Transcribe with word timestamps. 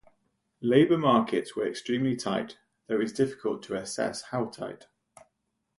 Labor 0.61 0.97
markets 0.97 1.55
were 1.55 1.67
extremely 1.67 2.15
tight, 2.15 2.57
though 2.87 2.95
it 2.95 3.01
was 3.01 3.13
difficult 3.13 3.61
to 3.61 3.75
assess 3.75 4.23
how 4.23 4.45
tight. 4.45 4.87